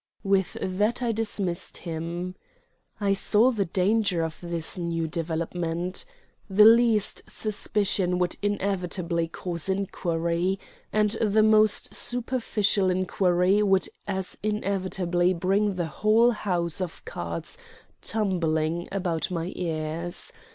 With 0.23 0.57
that 0.59 1.03
I 1.03 1.11
dismissed 1.11 1.77
him. 1.77 2.33
I 2.99 3.13
saw 3.13 3.51
the 3.51 3.65
danger 3.65 4.23
of 4.23 4.35
this 4.41 4.79
new 4.79 5.07
development. 5.07 6.05
The 6.49 6.65
least 6.65 7.29
suspicion 7.29 8.17
would 8.17 8.35
inevitably 8.41 9.27
cause 9.27 9.69
inquiry; 9.69 10.57
and 10.91 11.11
the 11.21 11.43
most 11.43 11.93
superficial 11.93 12.89
inquiry 12.89 13.61
would 13.61 13.87
as 14.07 14.39
inevitably 14.41 15.35
bring 15.35 15.75
the 15.75 15.85
whole 15.85 16.31
house 16.31 16.81
of 16.81 17.05
cards 17.05 17.59
tumbling 18.01 18.87
about 18.91 19.29
my 19.29 19.53
ears. 19.55 20.33